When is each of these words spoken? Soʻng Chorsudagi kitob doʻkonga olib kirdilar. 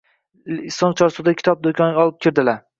Soʻng 0.77 0.97
Chorsudagi 1.03 1.39
kitob 1.43 1.63
doʻkonga 1.69 2.05
olib 2.09 2.21
kirdilar. 2.27 2.63